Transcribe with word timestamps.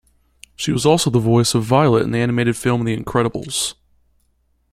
She 0.55 0.71
was 0.71 0.83
also 0.83 1.11
the 1.11 1.19
voice 1.19 1.53
of 1.53 1.63
Violet 1.63 2.01
in 2.01 2.09
the 2.09 2.17
animated 2.17 2.57
film 2.57 2.85
"The 2.85 2.97
Incredibles". 2.97 3.75